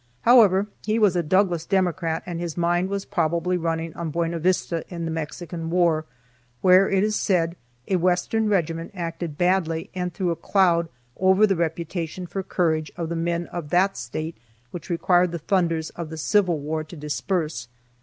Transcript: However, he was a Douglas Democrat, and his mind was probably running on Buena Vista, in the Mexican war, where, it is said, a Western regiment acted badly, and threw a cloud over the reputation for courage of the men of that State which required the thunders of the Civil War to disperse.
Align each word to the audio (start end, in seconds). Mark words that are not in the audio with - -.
However, 0.21 0.65
he 0.83 0.97
was 0.97 1.15
a 1.15 1.21
Douglas 1.21 1.63
Democrat, 1.67 2.23
and 2.25 2.39
his 2.39 2.57
mind 2.57 2.89
was 2.89 3.05
probably 3.05 3.55
running 3.55 3.93
on 3.93 4.09
Buena 4.09 4.39
Vista, 4.39 4.83
in 4.89 5.05
the 5.05 5.11
Mexican 5.11 5.69
war, 5.69 6.05
where, 6.61 6.89
it 6.89 7.03
is 7.03 7.15
said, 7.15 7.55
a 7.87 7.97
Western 7.97 8.49
regiment 8.49 8.93
acted 8.95 9.37
badly, 9.37 9.91
and 9.93 10.11
threw 10.11 10.31
a 10.31 10.35
cloud 10.35 10.89
over 11.17 11.45
the 11.45 11.55
reputation 11.55 12.25
for 12.25 12.41
courage 12.41 12.91
of 12.97 13.09
the 13.09 13.15
men 13.15 13.45
of 13.51 13.69
that 13.69 13.95
State 13.95 14.35
which 14.71 14.89
required 14.89 15.31
the 15.31 15.37
thunders 15.37 15.91
of 15.91 16.09
the 16.09 16.17
Civil 16.17 16.57
War 16.57 16.83
to 16.83 16.95
disperse. 16.95 17.67